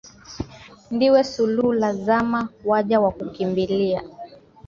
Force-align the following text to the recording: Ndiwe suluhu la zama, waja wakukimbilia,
Ndiwe 0.93 1.23
suluhu 1.23 1.73
la 1.73 1.93
zama, 1.93 2.47
waja 2.65 2.99
wakukimbilia, 2.99 4.03